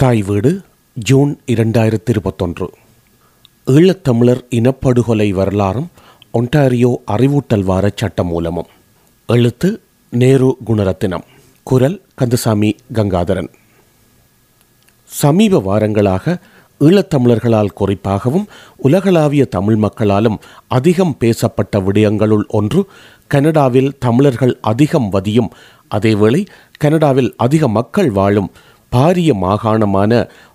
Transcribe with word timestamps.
தாய் 0.00 0.22
வீடு 0.22 0.60
ஜூன் 0.94 1.40
இரண்டாயிரத்தி 1.46 2.08
இருபத்தொன்று 2.08 2.70
ஈழத்தமிழர் 3.66 4.40
இனப்படுகொலை 4.50 5.30
வரலாறும் 5.30 5.90
ஒன்டாரியோ 6.34 6.94
அறிவூட்டல் 7.06 7.64
வார 7.64 7.92
சட்டமூலமும். 7.94 8.68
எழுத்து 9.26 9.80
நேரு 10.10 10.56
குணரத்தினம். 10.66 11.22
குரல் 11.62 12.02
கந்தசாமி 12.14 12.76
கங்காதரன். 12.94 13.48
சமீப 15.04 15.58
வாரங்களாக 15.58 16.36
ஈழத்தமிழர்களால் 16.80 17.68
குறிப்பாகவும் 17.80 18.44
உலகளாவிய 18.76 19.44
தமிழ் 19.44 19.76
மக்களாலும் 19.76 20.40
அதிகம் 20.68 21.18
பேசப்பட்ட 21.18 21.80
விடயங்களுள் 21.80 22.46
ஒன்று 22.48 22.84
கனடாவில் 23.26 23.96
தமிழர்கள் 23.98 24.58
அதிகம் 24.60 25.08
வதியும் 25.08 25.50
அதேவேளை 25.90 26.46
கனடாவில் 26.78 27.34
அதிக 27.36 27.68
மக்கள் 27.68 28.10
வாழும் 28.10 28.50
பாரிய 28.96 29.30
மாகாணமான 29.42 30.12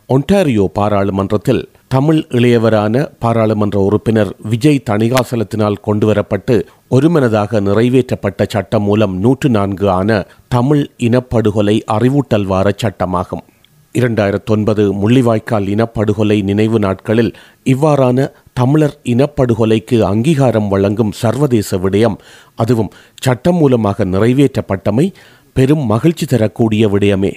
ஒன்டாரியோ 0.08 0.66
பாராளுமன்றத்தில் 0.74 1.62
தமிழ் 1.88 2.26
இளையவரான 2.30 3.06
பாராளுமன்ற 3.20 3.80
உறுப்பினர் 3.80 4.32
விஜய் 4.44 4.84
தணிகாசலத்தினால் 4.90 5.82
கொண்டுவரப்பட்டு 5.88 6.56
ஒருமனதாக 6.90 7.62
நிறைவேற்றப்பட்ட 7.62 8.46
சட்டம் 8.48 8.84
மூலம் 8.84 9.14
நூற்று 9.18 9.50
நான்கு 9.50 9.90
ஆன 9.90 10.26
தமிழ் 10.48 10.90
இனப்படுகொலை 10.98 11.76
அறிவூட்டல் 11.88 12.44
வார 12.44 12.74
சட்டமாகும். 12.84 13.46
இரண்டாயிரத்தி 13.94 14.52
ஒன்பது 14.52 14.84
முள்ளிவாய்க்கால் 14.94 15.68
இனப்படுகொலை 15.76 16.44
நினைவு 16.44 16.80
நாட்களில் 16.80 17.32
இவ்வாறான 17.66 18.28
தமிழர் 18.54 18.98
இனப்படுகொலைக்கு 19.04 20.00
அங்கீகாரம் 20.02 20.68
வழங்கும் 20.68 21.12
சர்வதேச 21.12 21.78
விடயம் 21.78 22.20
அதுவும் 22.56 22.92
சட்டம் 23.22 23.56
மூலமாக 23.56 24.06
நிறைவேற்றப்பட்டமை 24.06 25.08
பெரும் 25.54 25.86
மகிழ்ச்சி 25.86 26.26
தரக்கூடிய 26.26 26.88
விடயமே. 26.88 27.34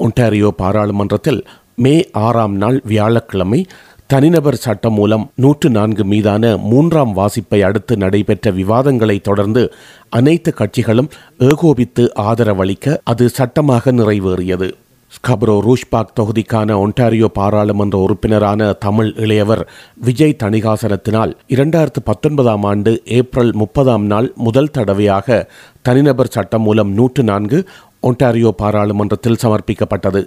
ஒன்டாரியோ 0.00 0.50
பாராளுமன்றத்தில் 0.56 1.40
மே 1.74 1.94
ஆறாம் 2.18 2.56
நாள் 2.56 2.82
வியாழக்கிழமை 2.84 3.60
தனிநபர் 4.06 4.54
சட்டம் 4.54 4.94
மூலம் 4.94 5.24
நூற்று 5.34 5.70
நான்கு 5.70 6.04
மீதான 6.04 6.56
மூன்றாம் 6.56 7.12
வாசிப்பை 7.16 7.60
அடுத்து 7.62 7.96
நடைபெற்ற 7.96 8.50
விவாதங்களை 8.50 9.20
தொடர்ந்து 9.20 9.62
அனைத்து 10.08 10.54
கட்சிகளும் 10.60 11.10
ஏகோபித்து 11.40 12.04
ஆதரவளிக்க 12.20 12.96
அது 13.04 13.26
சட்டமாக 13.28 13.92
நிறைவேறியது. 13.92 14.68
ஸ்கப்ரோ 15.12 15.54
ரூஷ்பாக் 15.60 16.12
தொகுதிக்கான 16.20 16.76
ஒன்டாரியோ 16.76 17.28
பாராளுமன்ற 17.38 17.96
உறுப்பினரான 17.98 18.72
தமிழ் 18.78 19.10
இளையவர் 19.16 19.62
விஜய் 19.96 20.40
தணிகாசனத்தினால் 20.42 21.32
இரண்டாயிரத்து 21.48 22.02
பத்தொன்பதாம் 22.04 22.62
ஆண்டு 22.62 23.02
ஏப்ரல் 23.04 23.52
முப்பதாம் 23.54 24.06
நாள் 24.06 24.32
முதல் 24.36 24.70
தடவையாக 24.70 25.48
தனிநபர் 25.82 26.30
சட்டம் 26.30 26.62
மூலம் 26.62 26.92
நூற்று 26.92 27.24
நான்கு 27.24 27.60
ஒன்டாரியோ 28.02 28.50
பாராளுமன்றத்தில் 28.50 29.40
சமர்ப்பிக்கப்பட்டது. 29.42 30.22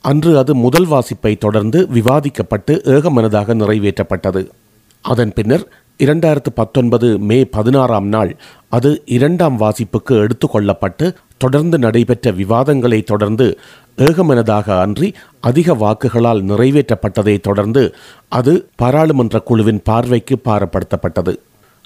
அன்று 0.00 0.38
அது 0.38 0.54
முதல் 0.54 0.86
வாசிப்பை 0.86 1.38
தொடர்ந்து 1.38 1.88
விவாதிக்கப்பட்டு 1.94 2.72
ஏகமனதாக 2.94 3.54
நிறைவேற்றப்பட்டது. 3.54 4.48
அதன் 5.04 5.32
பின்னர் 5.32 5.64
இரண்டாயிரத்து 5.98 6.50
பத்தொன்பது 6.54 7.18
மே 7.18 7.44
பதினாறாம் 7.44 8.06
நாள் 8.06 8.36
அது 8.68 9.02
இரண்டாம் 9.04 9.60
வாசிப்புக்கு 9.60 10.14
எடுத்துக்கொள்ளப்பட்டு 10.14 11.14
தொடர்ந்து 11.36 11.78
நடைபெற்ற 11.78 12.30
விவாதங்களை 12.30 13.02
தொடர்ந்து 13.02 13.58
ஏகமனதாக 13.98 14.80
அன்றி 14.80 15.12
அதிக 15.40 15.74
வாக்குகளால் 15.74 16.40
நிறைவேற்றப்பட்டதை 16.42 17.40
தொடர்ந்து 17.40 17.94
அது 18.28 18.68
பாராளுமன்ற 18.76 19.38
குழுவின் 19.38 19.82
பார்வைக்கு 19.84 20.38
பாரப்படுத்தப்பட்டது. 20.44 21.34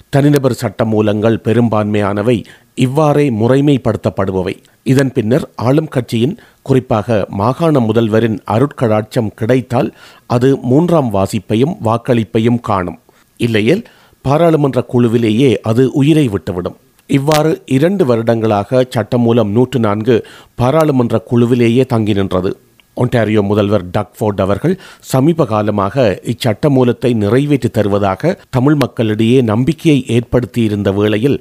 தனிநபர் 0.09 0.53
சட்ட 0.53 0.85
மூலங்கள் 0.85 1.41
பெரும்பான்மையானவை 1.43 2.43
இவ்வாறே 2.75 3.29
முறைமைப்படுத்தப்படுபவை. 3.29 4.55
இதன் 4.85 5.11
பின்னர் 5.15 5.45
ஆளும் 5.67 5.91
கட்சியின் 5.95 6.35
குறிப்பாக 6.67 7.17
மாகாண 7.39 7.79
முதல்வரின் 7.79 8.37
அருட்கடாட்சம் 8.55 9.31
கிடைத்தால் 9.39 9.89
அது 10.35 10.49
மூன்றாம் 10.71 11.09
வாசிப்பையும் 11.13 11.75
வாக்களிப்பையும் 11.87 12.59
காணும். 12.69 12.99
இல்லையேல் 13.39 13.83
பாராளுமன்ற 14.25 14.79
குழுவிலேயே 14.93 15.49
அது 15.69 15.83
உயிரை 16.01 16.25
விட்டுவிடும். 16.33 16.77
இவ்வாறு 17.09 17.51
இரண்டு 17.75 18.03
வருடங்களாக 18.05 18.85
சட்டமூலம் 18.95 19.51
நூற்று 19.55 19.79
நான்கு 19.79 20.15
பாராளுமன்ற 20.61 21.15
குழுவிலேயே 21.31 21.83
தங்கி 21.93 22.13
நின்றது. 22.13 22.51
ஒன்டாரியோ 22.97 23.41
முதல்வர் 23.49 23.85
டக்ஃபோர்ட் 23.95 24.41
அவர்கள் 24.43 24.75
சமீப 25.11 25.45
காலமாக 25.45 26.05
இச்சட்டமூலத்தை 26.31 27.11
நிறைவேற்றி 27.23 27.69
தருவதாக 27.77 28.31
தமிழ் 28.49 28.77
மக்களிடையே 28.83 29.39
நம்பிக்கையை 29.51 29.99
ஏற்படுத்தியிருந்த 30.17 30.91
வேளையில் 30.99 31.37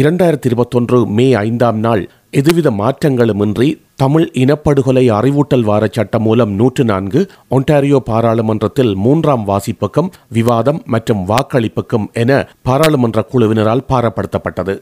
இரண்டாயிரத்தி 0.00 0.48
இருபத்தொன்று 0.50 0.98
மே 1.18 1.26
ஐந்தாம் 1.48 1.78
நாள் 1.86 2.02
எதுவித 2.32 2.70
மாற்றங்களுமின்றி 2.70 3.66
தமிழ் 3.96 4.30
இனப்படுகொலை 4.34 5.04
அறிவூட்டல் 5.10 5.60
வார 5.60 5.88
சட்டம் 5.92 6.22
மூலம் 6.22 6.52
நூற்று 6.52 6.84
நான்கு 6.84 7.20
ஒன்டாரியோ 7.50 7.96
பாராளுமன்றத்தில் 7.96 8.94
மூன்றாம் 8.94 9.46
வாசிப்புக்கும் 9.46 10.10
விவாதம் 10.28 10.82
மற்றும் 10.86 11.28
வாக்களிப்புக்கும் 11.28 12.06
என 12.12 12.48
பாராளுமன்ற 12.62 13.24
குழுவினரால் 13.32 13.86
பாரப்படுத்தப்பட்டது. 13.88 14.74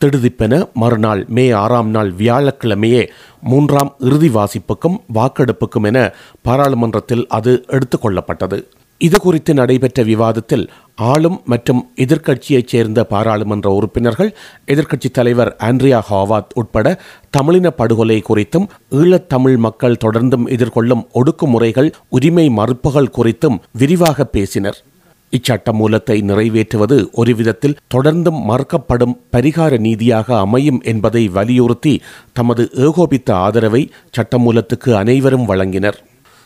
திடுதிப்பென 0.00 0.70
மறுநாள் 0.74 1.24
மே 1.28 1.50
ஆறாம் 1.50 1.90
நாள் 1.90 2.12
வியாழக்கிழமையே 2.12 3.08
மூன்றாம் 3.40 3.94
இறுதி 3.98 4.28
வாசிப்புக்கும் 4.28 5.00
வாக்கெடுப்புக்கும் 5.14 5.82
என 5.82 5.98
பாராளுமன்றத்தில் 6.42 7.26
அது 7.28 7.64
எடுத்துக்கொள்ளப்பட்டது 7.68 8.58
இது 9.00 9.20
குறித்து 9.20 9.54
நடைபெற்ற 9.54 10.02
விவாதத்தில் 10.02 10.70
ஆளும் 10.94 11.40
மற்றும் 11.44 11.90
எதிர்க்கட்சியைச் 11.96 12.66
சேர்ந்த 12.66 13.04
பாராளுமன்ற 13.04 13.70
உறுப்பினர்கள் 13.70 14.34
எதிர்க்கட்சித் 14.66 15.12
தலைவர் 15.12 15.56
ஆண்ட்ரியா 15.58 16.00
ஹாவாத் 16.10 16.54
உட்பட 16.54 17.00
தமிழின 17.30 17.70
படுகொலை 17.70 18.22
குறித்தும் 18.28 18.66
ஈழத்தமிழ் 18.90 19.56
மக்கள் 19.56 19.96
தொடர்ந்தும் 20.04 20.46
எதிர்கொள்ளும் 20.46 21.06
ஒடுக்குமுறைகள் 21.14 21.92
உரிமை 22.08 22.48
மறுப்புகள் 22.48 23.14
குறித்தும் 23.18 23.58
விரிவாக 23.72 24.24
பேசினர். 24.24 24.82
இச்சட்ட 25.32 25.72
மூலத்தை 25.72 26.22
நிறைவேற்றுவது 26.22 27.10
ஒரு 27.12 27.34
விதத்தில் 27.34 27.76
தொடர்ந்தும் 27.94 28.40
மறுக்கப்படும் 28.48 29.14
பரிகார 29.32 29.78
நீதியாக 29.78 30.38
அமையும் 30.38 30.80
என்பதை 30.84 31.28
வலியுறுத்தி 31.28 32.02
தமது 32.32 32.70
ஏகோபித்த 32.74 33.36
ஆதரவை 33.36 33.90
சட்டமூலத்துக்கு 34.16 34.92
அனைவரும் 34.92 35.48
வழங்கினர். 35.48 35.98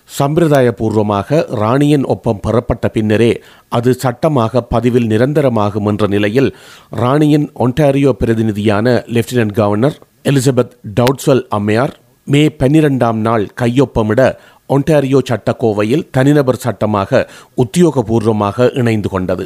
சம்பிரதாயபூர்வமாக 0.09 1.45
ராணியின் 1.55 2.05
ஒப்பம் 2.05 2.41
பெறப்பட்ட 2.41 2.89
பின்னரே 2.89 3.31
அது 3.69 3.95
சட்டமாக 3.95 4.63
பதிவில் 4.63 5.07
நிரந்தரமாகும் 5.07 5.87
என்ற 5.87 6.07
நிலையில் 6.07 6.51
ராணியின் 6.91 7.47
ஒன்டாரியோ 7.55 8.13
பிரதிநிதியான 8.13 9.05
லெப்டினன்ட் 9.07 9.53
கவர்னர் 9.53 9.99
எலிசபெத் 10.23 10.77
டவுட்ஸ்வெல் 10.95 11.45
அம்மையார் 11.49 11.95
மே 12.27 12.47
பன்னிரெண்டாம் 12.59 13.21
நாள் 13.21 13.45
கையொப்பமிட 13.61 14.23
ஒன்டாரியோ 14.69 15.21
சட்டக்கோவையில் 15.31 16.09
தனிநபர் 16.11 16.63
சட்டமாக 16.65 17.21
உத்தியோகபூர்வமாக 17.57 18.69
இணைந்து 18.75 19.09
கொண்டது. 19.09 19.45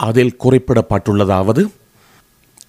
அதில் 0.00 0.36
குறிப்பிடப்பட்டுள்ளதாவது 0.44 1.62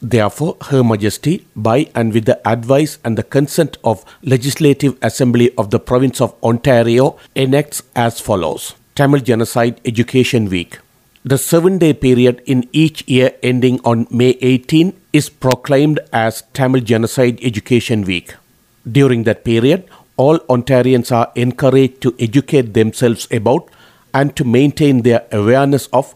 Therefore, 0.02 0.58
Her 0.62 0.84
Majesty, 0.84 1.46
by 1.56 1.90
and 1.94 2.14
with 2.14 2.26
the 2.26 2.40
advice 2.48 3.00
and 3.04 3.18
the 3.18 3.24
consent 3.24 3.78
of 3.84 4.06
Legislative 4.24 4.98
Assembly 5.02 5.54
of 5.58 5.72
the 5.72 5.80
Province 5.80 6.22
of 6.22 6.36
Ontario, 6.42 7.18
enacts 7.36 7.84
as 7.96 8.20
follows 8.20 8.76
Tamil 8.96 9.20
Genocide 9.22 9.82
Education 9.84 10.50
Week. 10.50 10.80
The 11.26 11.38
seven 11.38 11.78
day 11.78 11.94
period 11.94 12.42
in 12.46 12.70
each 12.72 13.06
year 13.08 13.34
ending 13.44 13.82
on 13.84 14.08
May 14.10 14.38
18 14.42 14.94
is 15.12 15.30
proclaimed 15.30 16.00
as 16.14 16.44
Tamil 16.54 16.82
Genocide 16.82 17.40
Education 17.44 18.04
Week. 18.04 18.36
During 18.90 19.24
that 19.24 19.44
period, 19.44 19.84
all 20.16 20.40
Ontarians 20.50 21.12
are 21.12 21.32
encouraged 21.36 22.02
to 22.02 22.16
educate 22.20 22.74
themselves 22.74 23.28
about 23.32 23.70
and 24.14 24.36
to 24.38 24.46
maintain 24.46 25.02
their 25.02 25.26
awareness 25.32 25.88
of 25.88 26.16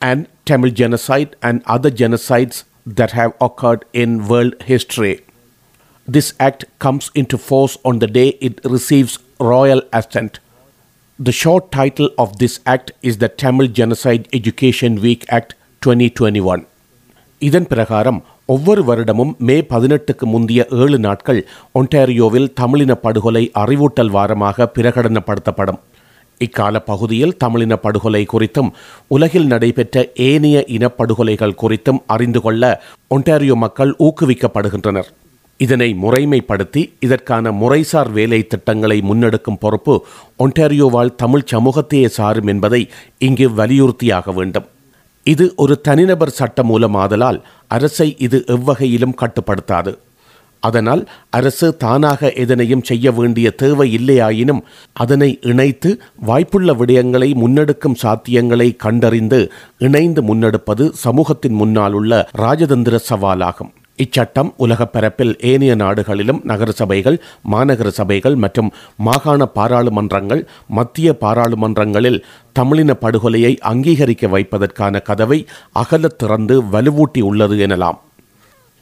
and 0.00 0.28
Tamil 0.44 0.70
genocide 0.70 1.36
and 1.42 1.62
other 1.64 1.90
genocides 1.90 2.64
that 2.86 3.12
have 3.12 3.34
occurred 3.40 3.84
in 3.94 4.28
world 4.28 4.54
history. 4.62 5.20
This 6.08 6.34
act 6.38 6.64
comes 6.78 7.10
into 7.14 7.38
force 7.38 7.76
on 7.84 7.98
the 7.98 8.06
day 8.08 8.28
it 8.40 8.60
receives 8.64 9.18
royal 9.40 9.82
assent. 9.92 10.38
The 11.18 11.32
short 11.32 11.70
title 11.70 12.10
of 12.18 12.38
this 12.38 12.60
act 12.66 12.92
is 13.02 13.18
the 13.18 13.28
Tamil 13.30 13.68
Genocide 13.68 14.28
Education 14.32 15.00
Week 15.00 15.24
Act 15.30 15.54
2021. 15.82 16.64
இதன் 17.38 17.66
பிரகாரம் 17.70 18.20
ஒவ்வொரு 18.46 18.82
வருடமும் 18.84 19.32
மே 19.38 19.60
பதினெட்டுக்கு 19.60 20.24
முந்தைய 20.26 20.66
ஏழு 20.70 20.98
நாட்கள் 20.98 21.40
ஒன்டாரியோவில் 21.72 22.52
தமிழின 22.52 22.94
படுகொலை 22.94 23.50
அறிவூட்டல் 23.54 24.12
வாரமாக 24.16 24.66
பிரகடனப்படுத்தப்படும் 24.74 25.80
இக்கால 26.38 26.78
பகுதியில் 26.78 27.36
தமிழின 27.36 27.76
படுகொலை 27.76 28.26
குறித்தும் 28.32 28.70
உலகில் 29.08 29.46
நடைபெற்ற 29.46 30.08
ஏனைய 30.14 30.64
இனப்படுகொலைகள் 30.68 31.58
குறித்தும் 31.62 32.02
அறிந்து 32.06 32.40
கொள்ள 32.40 32.82
ஒன்டாரியோ 33.10 33.54
மக்கள் 33.54 33.96
ஊக்குவிக்கப்படுகின்றனர். 33.98 35.10
இதனை 35.56 35.96
முறைமைப்படுத்தி 36.02 36.92
இதற்கான 37.00 37.50
முறைசார் 37.50 38.12
வேலை 38.12 38.46
திட்டங்களை 38.46 39.00
முன்னெடுக்கும் 39.00 39.58
பொறுப்பு 39.60 40.06
ஒன்டாரியோவால் 40.38 41.14
தமிழ் 41.14 41.48
சமூகத்தையே 41.52 42.06
சாரும் 42.06 42.46
என்பதை 42.46 42.88
இங்கு 43.18 43.48
வலியுறுத்தியாக 43.50 44.34
வேண்டும். 44.34 44.64
இது 45.24 45.52
ஒரு 45.56 45.80
தனிநபர் 45.80 46.30
சட்ட 46.30 46.62
மூலமாதலால் 46.62 47.42
அரசை 47.68 48.16
இது 48.18 48.44
எவ்வகையிலும் 48.46 49.18
கட்டுப்படுத்தாது. 49.20 49.96
அதனால் 50.68 51.02
அரசு 51.30 51.68
தானாக 51.76 52.32
எதனையும் 52.32 52.82
செய்ய 52.82 53.12
வேண்டிய 53.12 53.50
தேவை 53.62 53.86
இல்லையாயினும் 53.96 54.62
அதனை 54.92 55.30
இணைத்து 55.42 55.90
வாய்ப்புள்ள 56.26 56.72
விடயங்களை 56.80 57.30
முன்னெடுக்கும் 57.34 58.00
சாத்தியங்களை 58.02 58.68
கண்டறிந்து 58.76 59.40
இணைந்து 59.78 60.22
முன்னெடுப்பது 60.22 60.84
சமூகத்தின் 61.04 61.54
முன்னால் 61.54 61.92
உள்ள 61.92 62.12
ராஜதந்திர 62.38 62.98
சவாலாகும். 63.10 63.72
இச்சட்டம் 64.02 64.48
உலகப் 64.56 64.92
பரப்பில் 64.92 65.32
ஏனைய 65.40 65.74
நாடுகளிலும் 65.74 66.40
நகர 66.44 66.70
சபைகள் 66.70 67.18
மாநகர 67.52 67.88
சபைகள் 67.88 68.36
மற்றும் 68.36 68.70
மாகாண 68.96 69.46
பாராளுமன்றங்கள் 69.58 70.42
மத்திய 70.68 71.10
பாராளுமன்றங்களில் 71.20 72.18
தமிழின 72.52 72.94
படுகொலையை 72.94 73.52
அங்கீகரிக்க 73.62 74.28
வைப்பதற்கான 74.28 75.02
கதவை 75.02 75.38
அகலத் 75.82 76.18
திறந்து 76.18 76.56
வலுவூட்டி 76.72 77.22
உள்ளது 77.22 77.56
எனலாம். 77.66 78.00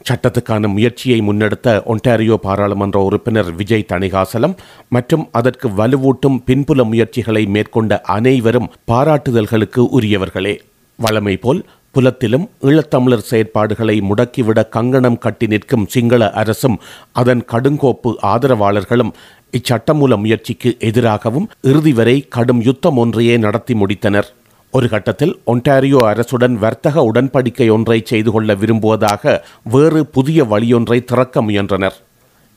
சட்டத்துக்கான 0.07 0.71
முயற்சியை 0.75 1.19
முன்னெடுத்த 1.21 1.75
ஒன்டாரியோ 1.91 2.35
பாராளுமன்ற 2.45 2.99
உறுப்பினர் 3.07 3.51
விஜய் 3.59 3.89
தணிகாசலம் 3.91 4.55
மற்றும் 4.89 5.27
அதற்கு 5.31 5.69
வலுவூட்டும் 5.79 6.41
பின்புல 6.47 6.83
முயற்சிகளை 6.91 7.45
மேற்கொண்ட 7.45 8.01
அனைவரும் 8.15 8.71
பாராட்டுதல்களுக்கு 8.91 9.83
உரியவர்களே. 9.99 10.55
வழமை 10.99 11.37
போல் 11.37 11.61
புலத்திலும் 11.95 12.45
ஈழத்தமிழர் 12.61 13.29
செயற்பாடுகளை 13.29 13.95
முடக்கிவிட 14.09 14.59
கங்கணம் 14.75 15.17
கட்டி 15.17 15.47
நிற்கும் 15.47 15.87
சிங்கள 15.87 16.31
அரசும் 16.41 16.77
அதன் 17.11 17.43
கடுங்கோப்பு 17.51 18.11
ஆதரவாளர்களும் 18.33 19.11
இச்சட்டமூல 19.57 20.17
முயற்சிக்கு 20.17 20.69
எதிராகவும் 20.89 21.49
இறுதி 21.61 21.93
வரை 21.93 22.15
கடும் 22.35 22.61
யுத்தம் 22.61 22.97
ஒன்றையே 22.97 23.35
நடத்தி 23.37 23.73
முடித்தனர். 23.73 24.29
ஒரு 24.77 24.87
கட்டத்தில் 24.91 25.33
ஒன்டாரியோ 25.51 25.99
அரசுடன் 26.11 26.55
வர்த்தக 26.61 27.01
உடன்படிக்கை 27.09 27.65
ஒன்றை 27.73 27.97
செய்து 28.11 28.29
கொள்ள 28.31 28.51
விரும்புவதாக 28.61 29.33
வேறு 29.73 29.99
புதிய 30.15 30.45
வழியொன்றை 30.51 30.97
திறக்க 31.09 31.41
முயன்றனர். 31.41 31.97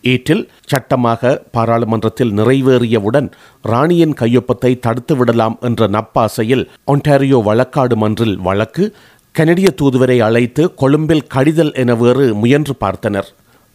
ஈட்டில் 0.04 0.42
சட்டமாக 0.70 1.32
பாராளுமன்றத்தில் 1.56 2.32
நிறைவேறியவுடன் 2.38 3.28
ராணியின் 3.72 4.14
கையொப்பத்தை 4.20 4.72
தடுத்துவிடலாம் 4.86 5.56
என்ற 5.68 5.88
நப்பாசையில் 5.96 6.64
ஒன்டாரியோ 6.92 7.40
வழக்காடு 7.48 7.96
மன்றில் 7.96 8.36
வழக்கு 8.48 8.86
கனடிய 9.32 9.70
தூதுவரை 9.80 10.18
அழைத்து 10.28 10.64
கொழும்பில் 10.74 11.26
கடிதல் 11.34 11.72
என 11.82 11.94
வேறு 11.94 12.26
முயன்று 12.34 12.76
பார்த்தனர். 12.84 13.28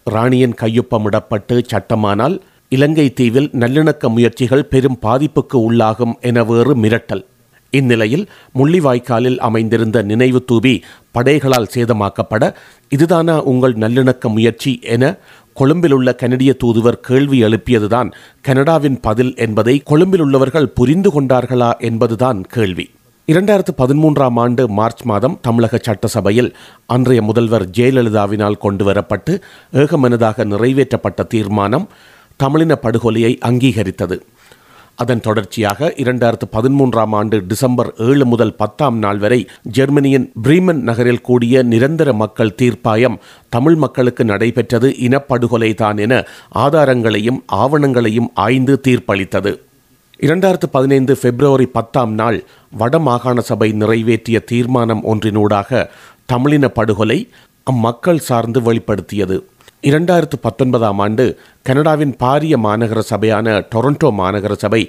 ராணியின் 0.07 0.55
கையொப்பமிடப்பட்டு 0.61 1.57
சட்டமானால் 1.73 2.37
இலங்கை 2.69 3.07
தீவில் 3.19 3.51
நல்லிணக்க 3.61 4.09
முயற்சிகள் 4.15 4.69
பெரும் 4.73 5.01
பாதிப்புக்கு 5.01 5.57
உள்ளாகும் 5.67 6.15
என 6.21 6.43
வேறு 6.43 6.75
மிரட்டல். 6.75 7.23
இந்நிலையில் 7.71 8.25
முள்ளிவாய்க்காலில் 8.55 9.37
அமைந்திருந்த 9.37 10.01
நினைவு 10.01 10.39
தூபி 10.51 10.73
படைகளால் 11.11 11.71
சேதமாக்கப்பட 11.75 12.53
இதுதானா 12.89 13.35
உங்கள் 13.51 13.75
நல்லிணக்க 13.75 14.29
முயற்சி 14.29 14.79
என 14.95 15.17
கொழும்பில் 15.53 15.91
உள்ள 15.91 16.09
கனடிய 16.15 16.55
தூதுவர் 16.63 16.99
கேள்வி 17.07 17.43
எழுப்பியதுதான் 17.43 18.09
கனடாவின் 18.41 18.99
பதில் 19.01 19.33
என்பதை 19.35 19.81
கொழும்பில் 19.85 20.21
உள்ளவர்கள் 20.21 20.67
புரிந்து 20.67 21.09
கொண்டார்களா 21.09 21.71
என்பதுதான் 21.79 22.41
கேள்வி. 22.41 22.85
இரண்டாயிரத்து 23.27 23.73
பதிமூன்றாம் 23.77 24.39
ஆண்டு 24.39 24.67
மார்ச் 24.69 25.03
மாதம் 25.03 25.37
தமிழக 25.41 25.79
சட்டசபையில் 25.83 26.55
அன்றைய 26.85 27.21
முதல்வர் 27.21 27.69
ஜெயலலிதாவினால் 27.77 28.61
கொண்டுவரப்பட்டு 28.63 29.41
ஏகமனதாக 29.73 30.45
நிறைவேற்றப்பட்ட 30.45 31.27
தீர்மானம் 31.27 31.87
தமிழின 32.35 32.75
படுகொலையை 32.75 33.37
அங்கீகரித்தது. 33.49 34.17
அதன் 34.97 35.19
தொடர்ச்சியாக 35.19 35.87
இரண்டாயிரத்து 35.97 36.47
பதிமூன்றாம் 36.51 37.13
ஆண்டு 37.15 37.37
டிசம்பர் 37.45 37.89
ஏழு 37.97 38.25
முதல் 38.25 38.53
பத்தாம் 38.55 38.97
நாள் 38.97 39.17
வரை 39.17 39.39
ஜெர்மனியின் 39.77 40.27
பிரீமன் 40.43 40.81
நகரில் 40.81 41.21
கூடிய 41.21 41.63
நிரந்தர 41.63 42.13
மக்கள் 42.13 42.55
தீர்ப்பாயம் 42.61 43.17
தமிழ் 43.49 43.75
மக்களுக்கு 43.75 44.25
நடைபெற்றது 44.25 44.89
இனப்படுகொலை 45.07 45.73
தான் 45.73 45.97
என 45.97 46.23
ஆதாரங்களையும் 46.55 47.39
ஆவணங்களையும் 47.55 48.29
ஆய்ந்து 48.33 48.75
தீர்ப்பளித்தது. 48.87 49.53
இரண்டாயிரத்து 50.19 50.67
பதினைந்து 50.71 51.15
பிப்ரவரி 51.21 51.65
பத்தாம் 51.65 52.13
நாள் 52.13 52.43
வடமாகாண 52.79 53.39
சபை 53.39 53.71
நிறைவேற்றிய 53.71 54.39
தீர்மானம் 54.39 55.03
ஒன்றினூடாக 55.03 55.89
தமிழின 56.25 56.67
படுகொலை 56.67 57.19
அம்மக்கள் 57.63 58.17
சார்ந்து 58.17 58.59
வெளிப்படுத்தியது. 58.61 59.37
இரண்டாயிரத்து 59.89 60.37
பத்தொன்பதாம் 60.41 60.99
ஆண்டு 60.99 61.23
கனடாவின் 61.63 62.11
பாரிய 62.23 62.55
மாநகர 62.65 62.99
சபையான 63.09 63.47
டொரண்டோ 63.71 64.09
மாநகர 64.19 64.53
சபை 64.63 64.81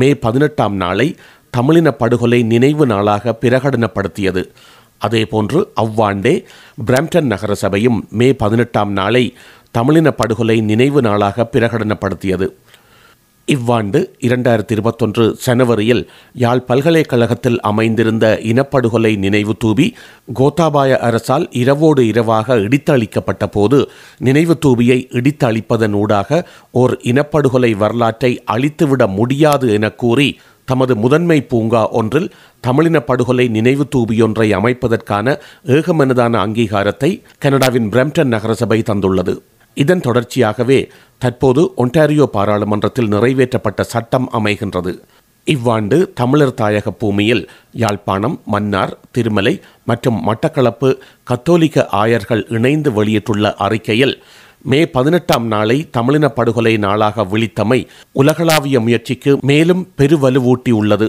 மே 0.00 0.08
பதினெட்டாம் 0.14 0.74
நாளை 0.74 1.16
தமிழின 1.50 1.88
படுகொலை 1.90 2.42
நினைவு 2.42 2.86
நாளாக 2.86 3.34
பிரகடனப்படுத்தியது. 3.42 4.42
அதேபோன்று 5.06 5.60
அவ்வாண்டே 5.82 6.34
பிரம்டன் 6.86 7.28
நகர 7.32 7.54
சபையும் 7.54 7.98
மே 8.10 8.32
பதினெட்டாம் 8.32 8.92
நாளை 8.92 9.24
தமிழின 9.70 10.10
படுகொலை 10.10 10.60
நினைவு 10.60 11.02
நாளாக 11.02 11.48
பிரகடனப்படுத்தியது. 11.52 12.48
இவ்வாண்டு 13.48 14.00
இரண்டாயிரத்தி 14.20 14.72
இருபத்தொன்று 14.72 15.24
ஜனவரியில் 15.44 16.02
யாழ் 16.34 16.62
பல்கலைக்கழகத்தில் 16.64 17.56
அமைந்திருந்த 17.60 18.26
இனப்படுகொலை 18.42 19.12
நினைவு 19.16 19.54
தூபி 19.64 19.86
கோத்தாபாய 20.34 20.98
அரசால் 20.98 21.46
இரவோடு 21.52 22.06
இரவாக 22.06 22.58
இடித்தளிக்கப்பட்ட 22.58 23.46
போது 23.46 23.78
நினைவு 24.18 24.56
தூபியை 24.66 24.98
இடித்தளிப்பதன் 25.10 25.94
ஊடாக 25.94 26.40
ஓர் 26.72 26.94
இனப்படுகொலை 27.02 27.72
வரலாற்றை 27.76 28.32
அழித்துவிட 28.46 29.06
முடியாது 29.06 29.68
என 29.72 29.90
கூறி 29.94 30.28
தமது 30.68 30.94
முதன்மை 30.96 31.40
பூங்கா 31.42 31.82
ஒன்றில் 31.90 32.32
தமிழின 32.60 33.00
படுகொலை 33.00 33.48
நினைவு 33.48 33.86
தூபியொன்றை 33.96 34.48
அமைப்பதற்கான 34.54 35.36
ஏகமனதான 35.76 36.34
அங்கீகாரத்தை 36.46 37.10
கனடாவின் 37.38 37.90
பிரம்டன் 37.90 38.34
நகரசபை 38.34 38.82
தந்துள்ளது. 38.82 39.34
இதன் 39.78 40.04
தொடர்ச்சியாகவே 40.06 40.80
தற்போது 41.22 41.62
ஒன்டாரியோ 41.76 42.26
பாராளுமன்றத்தில் 42.36 43.12
நிறைவேற்றப்பட்ட 43.14 43.80
சட்டம் 43.92 44.28
அமைகின்றது. 44.38 44.92
இவ்வாண்டு 45.46 45.96
தமிழர் 46.14 46.58
தாயக 46.60 46.88
பூமியில் 47.00 47.42
யாழ்ப்பாணம் 47.82 48.36
மன்னார் 48.46 48.92
திருமலை 49.12 49.54
மற்றும் 49.84 50.18
மட்டக்களப்பு 50.26 50.88
கத்தோலிக்க 51.30 51.86
ஆயர்கள் 52.02 52.42
இணைந்து 52.48 52.90
வெளியிட்டுள்ள 52.92 53.54
அறிக்கையில் 53.66 54.14
மே 54.64 54.80
பதினெட்டாம் 54.94 55.46
நாளை 55.46 55.76
தமிழின 55.90 56.26
படுகொலை 56.28 56.74
நாளாக 56.76 57.24
விழித்தமை 57.32 57.78
உலகளாவிய 58.12 58.76
முயற்சிக்கு 58.80 59.32
மேலும் 59.50 59.82
பெருவலுவூட்டியுள்ளது 59.98 61.08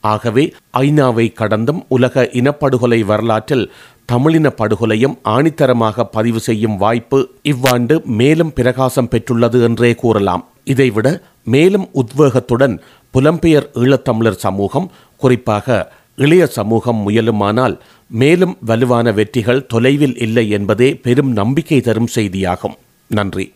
ஆகவே 0.00 0.52
ஐநாவை 0.76 1.32
கடந்தும் 1.32 1.84
உலக 1.88 2.28
இனப்படுகொலை 2.32 3.04
வரலாற்றில் 3.04 3.70
தமிழின 4.04 4.48
படுகொலையும் 4.48 5.18
ஆணித்தரமாக 5.24 6.04
பதிவு 6.10 6.40
செய்யும் 6.40 6.76
வாய்ப்பு 6.76 7.30
இவ்வாண்டு 7.42 8.02
மேலும் 8.04 8.52
பிரகாசம் 8.52 9.08
பெற்றுள்ளது 9.10 9.62
என்றே 9.62 9.94
கூறலாம். 9.94 10.44
இதைவிட 10.64 11.22
மேலும் 11.44 11.88
உத்வேகத்துடன் 11.94 12.78
புலம்பெயர் 13.14 13.68
ஈழத்தமிழர் 13.74 14.42
சமூகம் 14.46 14.90
குறிப்பாக 15.16 15.92
இளைய 16.16 16.46
சமூகம் 16.46 17.08
முயலுமானால் 17.08 17.80
மேலும் 18.08 18.56
வலுவான 18.60 19.12
வெற்றிகள் 19.12 19.66
தொலைவில் 19.66 20.16
இல்லை 20.18 20.50
என்பதே 20.50 20.94
பெரும் 20.94 21.32
நம்பிக்கை 21.32 21.80
தரும் 21.80 22.08
செய்தியாகும். 22.14 22.74
நன்றி. 23.06 23.52